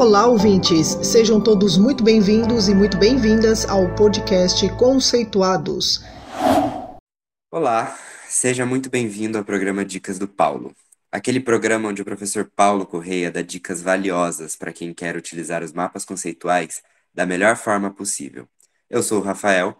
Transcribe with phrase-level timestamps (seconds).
[0.00, 0.96] Olá, ouvintes!
[1.02, 6.04] Sejam todos muito bem-vindos e muito bem-vindas ao podcast Conceituados.
[7.50, 7.98] Olá,
[8.28, 10.72] seja muito bem-vindo ao programa Dicas do Paulo.
[11.10, 15.72] Aquele programa onde o professor Paulo Correia dá dicas valiosas para quem quer utilizar os
[15.72, 16.80] mapas conceituais
[17.12, 18.48] da melhor forma possível.
[18.88, 19.76] Eu sou o Rafael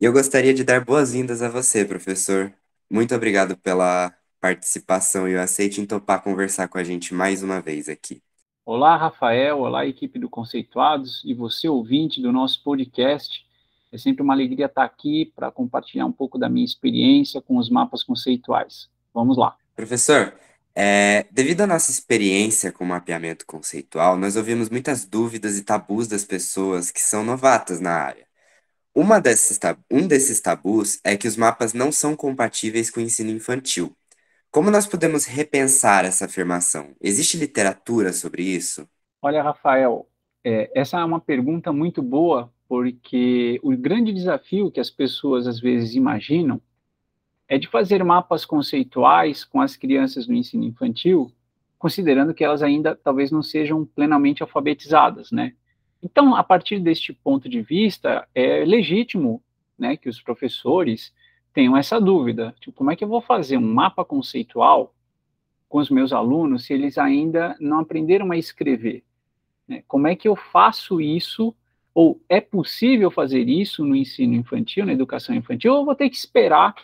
[0.00, 2.52] e eu gostaria de dar boas-vindas a você, professor.
[2.90, 7.60] Muito obrigado pela participação e o aceite em topar conversar com a gente mais uma
[7.60, 8.20] vez aqui.
[8.64, 9.58] Olá, Rafael.
[9.58, 13.44] Olá, equipe do Conceituados e você, ouvinte do nosso podcast.
[13.90, 17.68] É sempre uma alegria estar aqui para compartilhar um pouco da minha experiência com os
[17.68, 18.88] mapas conceituais.
[19.12, 19.56] Vamos lá.
[19.74, 20.32] Professor,
[20.76, 26.24] é, devido à nossa experiência com mapeamento conceitual, nós ouvimos muitas dúvidas e tabus das
[26.24, 28.28] pessoas que são novatas na área.
[28.94, 29.58] Uma desses,
[29.90, 33.92] um desses tabus é que os mapas não são compatíveis com o ensino infantil.
[34.52, 36.94] Como nós podemos repensar essa afirmação?
[37.00, 38.86] Existe literatura sobre isso?
[39.22, 40.06] Olha, Rafael,
[40.44, 45.58] é, essa é uma pergunta muito boa, porque o grande desafio que as pessoas às
[45.58, 46.60] vezes imaginam
[47.48, 51.32] é de fazer mapas conceituais com as crianças no ensino infantil,
[51.78, 55.54] considerando que elas ainda talvez não sejam plenamente alfabetizadas, né?
[56.02, 59.42] Então, a partir deste ponto de vista, é legítimo
[59.78, 61.10] né, que os professores
[61.52, 64.94] tenham essa dúvida, tipo, como é que eu vou fazer um mapa conceitual
[65.68, 69.04] com os meus alunos se eles ainda não aprenderam a escrever?
[69.66, 69.82] Né?
[69.86, 71.54] Como é que eu faço isso?
[71.94, 76.08] Ou é possível fazer isso no ensino infantil, na educação infantil, ou eu vou ter
[76.08, 76.74] que esperar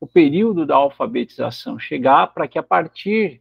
[0.00, 3.40] o período da alfabetização chegar para que a partir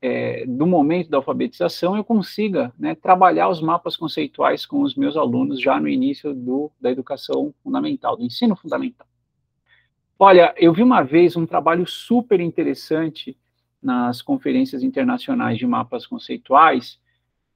[0.00, 5.16] é, do momento da alfabetização eu consiga né, trabalhar os mapas conceituais com os meus
[5.16, 9.06] alunos já no início do, da educação fundamental, do ensino fundamental.
[10.24, 13.36] Olha, eu vi uma vez um trabalho super interessante
[13.82, 16.96] nas conferências internacionais de mapas conceituais,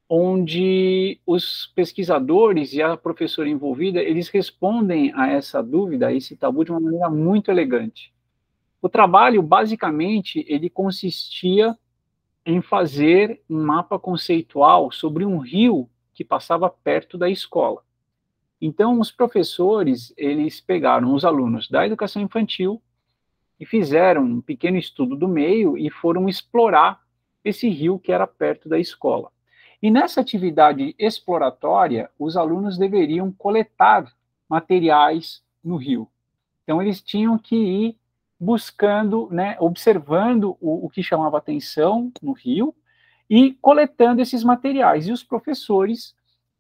[0.09, 6.65] onde os pesquisadores e a professora envolvida, eles respondem a essa dúvida, a esse tabu,
[6.65, 8.13] de uma maneira muito elegante.
[8.83, 11.79] O trabalho, basicamente, ele consistia
[12.45, 17.86] em fazer um mapa conceitual sobre um rio que passava perto da escola.
[18.61, 22.81] Então, os professores, eles pegaram os alunos da educação infantil
[23.61, 27.01] e fizeram um pequeno estudo do meio e foram explorar
[27.45, 29.31] esse rio que era perto da escola.
[29.83, 34.11] E nessa atividade exploratória, os alunos deveriam coletar
[34.49, 36.09] materiais no rio.
[36.65, 37.97] Então, eles tinham que ir
[38.39, 42.75] buscando, né, observando o, o que chamava atenção no rio
[43.29, 45.07] e coletando esses materiais.
[45.07, 46.15] E os professores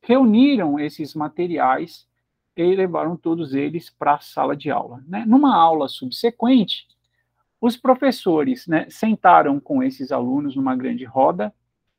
[0.06, 2.06] reuniram esses materiais
[2.56, 5.02] e levaram todos eles para a sala de aula.
[5.06, 5.24] Né?
[5.26, 6.86] Numa aula subsequente,
[7.60, 11.52] os professores né, sentaram com esses alunos numa grande roda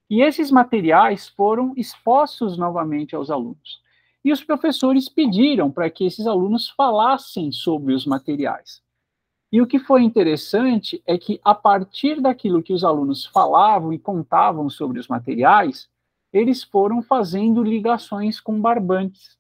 [0.09, 3.81] e esses materiais foram expostos novamente aos alunos.
[4.23, 8.81] E os professores pediram para que esses alunos falassem sobre os materiais.
[9.51, 13.99] E o que foi interessante é que, a partir daquilo que os alunos falavam e
[13.99, 15.89] contavam sobre os materiais,
[16.31, 19.37] eles foram fazendo ligações com barbantes.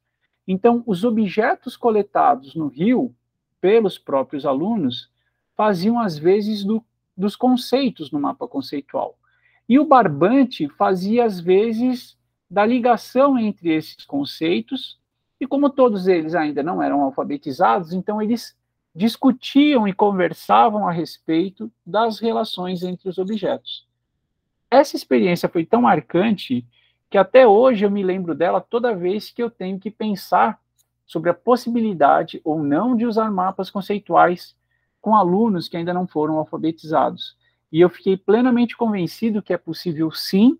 [0.47, 3.13] Então, os objetos coletados no rio
[3.59, 5.09] pelos próprios alunos
[5.55, 6.83] faziam, às vezes, do,
[7.15, 9.17] dos conceitos no mapa conceitual.
[9.67, 12.17] E o barbante fazia, às vezes,
[12.49, 14.97] da ligação entre esses conceitos,
[15.39, 18.55] e como todos eles ainda não eram alfabetizados, então eles
[18.95, 23.85] discutiam e conversavam a respeito das relações entre os objetos.
[24.71, 26.65] Essa experiência foi tão marcante
[27.09, 30.59] que até hoje eu me lembro dela toda vez que eu tenho que pensar
[31.05, 34.55] sobre a possibilidade ou não de usar mapas conceituais
[34.99, 37.37] com alunos que ainda não foram alfabetizados.
[37.71, 40.57] E eu fiquei plenamente convencido que é possível sim,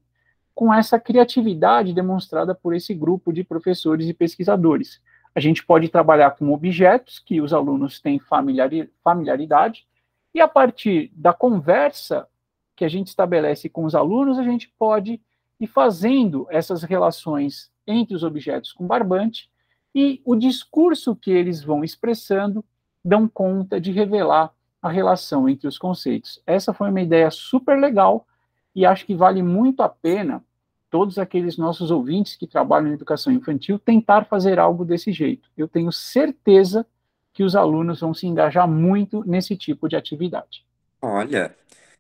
[0.56, 5.02] com essa criatividade demonstrada por esse grupo de professores e pesquisadores.
[5.36, 9.86] A gente pode trabalhar com objetos que os alunos têm familiaridade,
[10.34, 12.28] e a partir da conversa
[12.76, 15.22] que a gente estabelece com os alunos, a gente pode
[15.60, 19.50] e fazendo essas relações entre os objetos com barbante,
[19.96, 22.64] e o discurso que eles vão expressando
[23.04, 26.42] dão conta de revelar a relação entre os conceitos.
[26.46, 28.28] Essa foi uma ideia super legal
[28.76, 30.44] e acho que vale muito a pena
[30.90, 35.50] todos aqueles nossos ouvintes que trabalham em educação infantil tentar fazer algo desse jeito.
[35.58, 36.86] Eu tenho certeza
[37.34, 40.66] que os alunos vão se engajar muito nesse tipo de atividade.
[41.02, 41.56] Olha,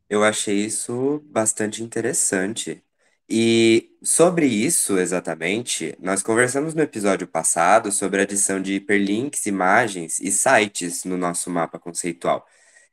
[0.09, 2.83] eu achei isso bastante interessante.
[3.29, 10.19] E sobre isso exatamente, nós conversamos no episódio passado sobre a adição de hiperlinks, imagens
[10.21, 12.45] e sites no nosso mapa conceitual.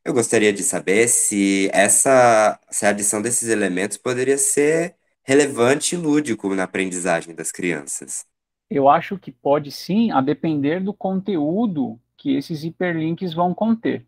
[0.05, 5.99] Eu gostaria de saber se essa se a adição desses elementos poderia ser relevante e
[5.99, 8.27] lúdico na aprendizagem das crianças.
[8.69, 14.05] Eu acho que pode sim, a depender do conteúdo que esses hiperlinks vão conter.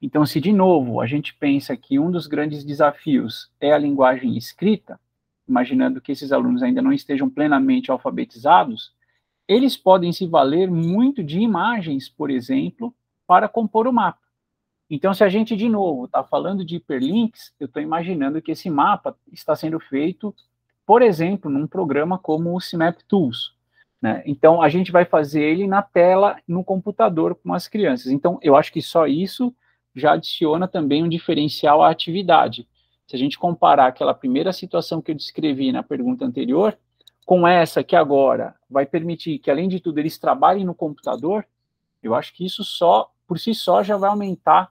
[0.00, 4.36] Então, se de novo a gente pensa que um dos grandes desafios é a linguagem
[4.36, 5.00] escrita,
[5.48, 8.92] imaginando que esses alunos ainda não estejam plenamente alfabetizados,
[9.46, 12.94] eles podem se valer muito de imagens, por exemplo,
[13.26, 14.18] para compor o mapa.
[14.88, 18.70] Então, se a gente, de novo, está falando de hiperlinks, eu estou imaginando que esse
[18.70, 20.34] mapa está sendo feito,
[20.86, 23.54] por exemplo, num programa como o CIMAP Tools.
[24.00, 24.22] Né?
[24.26, 28.08] Então, a gente vai fazer ele na tela, no computador, com as crianças.
[28.08, 29.54] Então, eu acho que só isso
[29.94, 32.68] já adiciona também um diferencial à atividade.
[33.06, 36.76] Se a gente comparar aquela primeira situação que eu descrevi na pergunta anterior,
[37.24, 41.46] com essa que agora vai permitir que, além de tudo, eles trabalhem no computador,
[42.02, 44.70] eu acho que isso só, por si só, já vai aumentar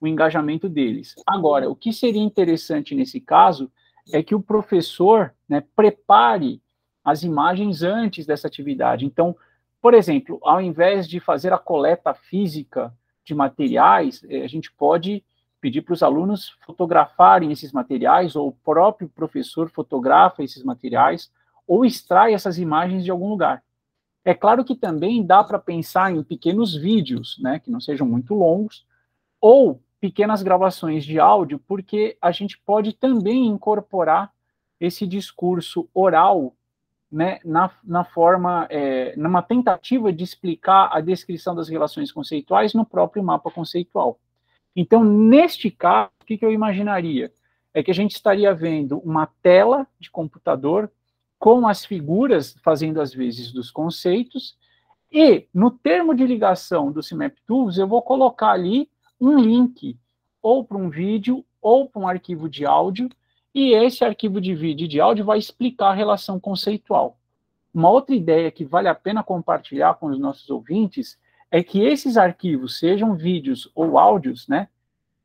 [0.00, 1.14] o engajamento deles.
[1.26, 3.70] Agora, o que seria interessante nesse caso
[4.12, 6.62] é que o professor né, prepare
[7.04, 9.04] as imagens antes dessa atividade.
[9.04, 9.36] Então,
[9.80, 12.94] por exemplo, ao invés de fazer a coleta física
[13.24, 15.24] de materiais, eh, a gente pode
[15.60, 21.30] pedir para os alunos fotografarem esses materiais, ou o próprio professor fotografa esses materiais,
[21.66, 23.62] ou extrai essas imagens de algum lugar.
[24.24, 28.34] É claro que também dá para pensar em pequenos vídeos, né, que não sejam muito
[28.34, 28.86] longos,
[29.40, 34.32] ou pequenas gravações de áudio, porque a gente pode também incorporar
[34.80, 36.54] esse discurso oral
[37.10, 42.84] né, na, na forma, é, numa tentativa de explicar a descrição das relações conceituais no
[42.84, 44.20] próprio mapa conceitual.
[44.80, 47.32] Então, neste caso, o que, eu imaginaria?
[47.74, 50.88] É que a gente estaria vendo uma tela de computador
[51.36, 54.56] com as figuras fazendo as vezes dos conceitos,
[55.10, 58.88] e no termo de ligação do CIMAP Tools, eu vou colocar ali
[59.20, 59.98] um link,
[60.40, 63.10] ou para um vídeo, ou para um arquivo de áudio,
[63.52, 67.18] e esse arquivo de vídeo e de áudio vai explicar a relação conceitual.
[67.74, 71.18] Uma outra ideia que vale a pena compartilhar com os nossos ouvintes
[71.50, 74.68] é que esses arquivos, sejam vídeos ou áudios, né,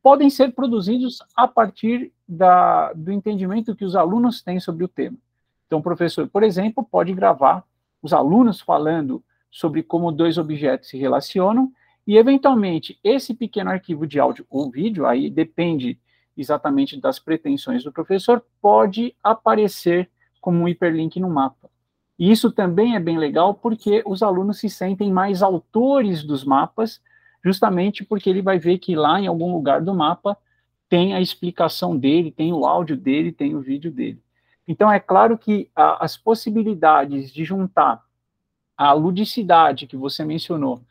[0.02, 5.18] podem ser produzidos a partir da, do entendimento que os alunos têm sobre o tema.
[5.66, 7.64] Então, o professor, por exemplo, pode gravar
[8.02, 11.72] os alunos falando sobre como dois objetos se relacionam
[12.06, 15.98] e, eventualmente, esse pequeno arquivo de áudio ou vídeo, aí depende
[16.36, 20.10] exatamente das pretensões do professor, pode aparecer
[20.42, 21.70] como um hiperlink no mapa.
[22.18, 27.02] E isso também é bem legal porque os alunos se sentem mais autores dos mapas,
[27.44, 30.38] justamente porque ele vai ver que lá em algum lugar do mapa
[30.88, 34.22] tem a explicação dele, tem o áudio dele, tem o vídeo dele.
[34.68, 38.02] Então, é claro que a, as possibilidades de juntar
[38.78, 40.82] a ludicidade que você mencionou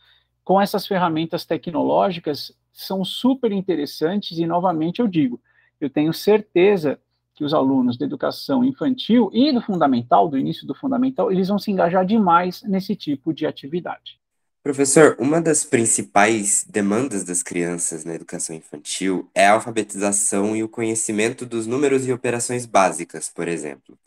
[0.44, 5.40] com essas ferramentas tecnológicas são super interessantes e, novamente, eu digo,
[5.80, 6.98] eu tenho certeza
[7.42, 11.58] que os alunos da educação infantil e do fundamental, do início do fundamental, eles vão
[11.58, 14.20] se engajar demais nesse tipo de atividade.
[14.62, 20.68] Professor, uma das principais demandas das crianças na educação infantil é a alfabetização e o
[20.68, 23.98] conhecimento dos números e operações básicas, por exemplo.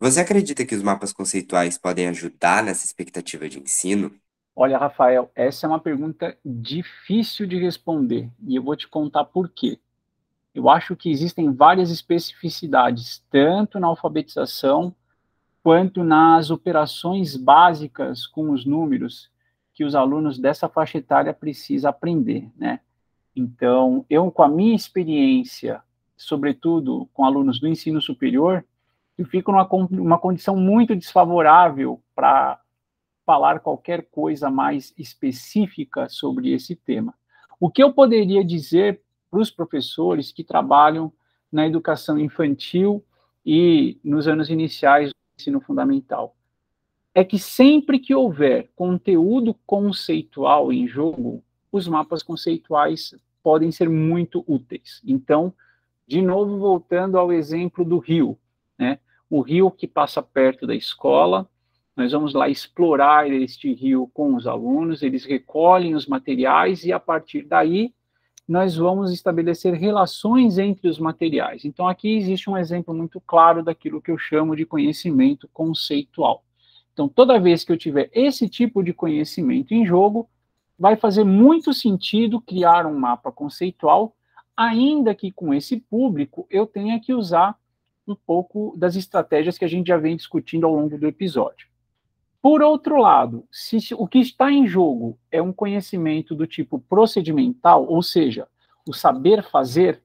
[0.00, 4.12] Você acredita que os mapas conceituais podem ajudar nessa expectativa de ensino?
[4.56, 9.48] Olha, Rafael, essa é uma pergunta difícil de responder e eu vou te contar por
[9.48, 9.78] quê.
[10.54, 14.94] Eu acho que existem várias especificidades, tanto na alfabetização
[15.62, 19.30] quanto nas operações básicas com os números
[19.74, 22.80] que os alunos dessa faixa etária precisam aprender, né?
[23.34, 25.82] Então, eu com a minha experiência,
[26.16, 28.64] sobretudo com alunos do ensino superior,
[29.16, 32.60] eu fico numa, numa condição muito desfavorável para
[33.24, 37.14] falar qualquer coisa mais específica sobre esse tema.
[37.60, 41.12] O que eu poderia dizer para os professores que trabalham
[41.50, 43.04] na educação infantil
[43.44, 46.36] e nos anos iniciais do ensino fundamental?
[47.14, 54.44] É que sempre que houver conteúdo conceitual em jogo, os mapas conceituais podem ser muito
[54.46, 55.00] úteis.
[55.04, 55.52] Então,
[56.06, 58.38] de novo, voltando ao exemplo do rio,
[58.78, 58.98] né?
[59.28, 61.48] O rio que passa perto da escola,
[61.96, 66.98] nós vamos lá explorar este rio com os alunos, eles recolhem os materiais e a
[66.98, 67.94] partir daí
[68.50, 71.64] nós vamos estabelecer relações entre os materiais.
[71.64, 76.42] Então aqui existe um exemplo muito claro daquilo que eu chamo de conhecimento conceitual.
[76.92, 80.28] Então toda vez que eu tiver esse tipo de conhecimento em jogo,
[80.76, 84.16] vai fazer muito sentido criar um mapa conceitual,
[84.56, 87.56] ainda que com esse público eu tenha que usar
[88.04, 91.69] um pouco das estratégias que a gente já vem discutindo ao longo do episódio.
[92.42, 97.86] Por outro lado, se o que está em jogo é um conhecimento do tipo procedimental,
[97.86, 98.48] ou seja,
[98.88, 100.02] o saber fazer,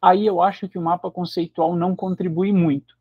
[0.00, 2.96] aí eu acho que o mapa conceitual não contribui muito.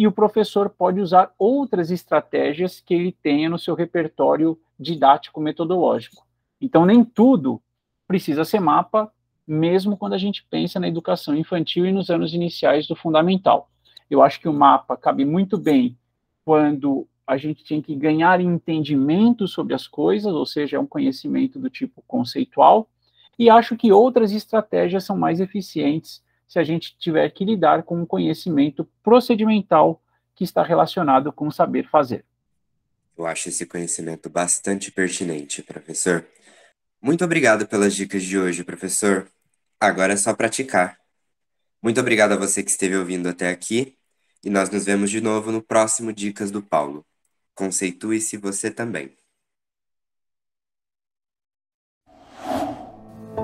[0.00, 6.26] e o professor pode usar outras estratégias que ele tenha no seu repertório didático metodológico.
[6.58, 7.60] Então, nem tudo
[8.08, 9.12] precisa ser mapa,
[9.46, 13.68] mesmo quando a gente pensa na educação infantil e nos anos iniciais do fundamental.
[14.08, 15.98] Eu acho que o mapa cabe muito bem
[16.46, 21.58] quando a gente tem que ganhar entendimento sobre as coisas, ou seja, é um conhecimento
[21.58, 22.88] do tipo conceitual,
[23.38, 28.02] e acho que outras estratégias são mais eficientes se a gente tiver que lidar com
[28.02, 30.02] um conhecimento procedimental
[30.34, 32.24] que está relacionado com saber fazer.
[33.16, 36.26] Eu acho esse conhecimento bastante pertinente, professor.
[37.00, 39.28] Muito obrigado pelas dicas de hoje, professor.
[39.78, 40.98] Agora é só praticar.
[41.82, 43.96] Muito obrigado a você que esteve ouvindo até aqui
[44.44, 47.06] e nós nos vemos de novo no próximo Dicas do Paulo.
[47.60, 49.10] Conceitue-se você também.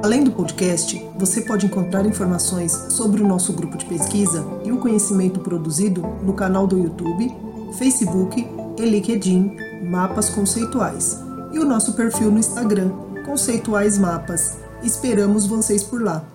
[0.03, 4.81] Além do podcast, você pode encontrar informações sobre o nosso grupo de pesquisa e o
[4.81, 7.29] conhecimento produzido no canal do YouTube,
[7.77, 8.41] Facebook
[8.79, 9.55] e LinkedIn
[9.85, 11.19] Mapas Conceituais
[11.53, 12.89] e o nosso perfil no Instagram
[13.27, 14.57] Conceituais Mapas.
[14.83, 16.27] Esperamos vocês por lá.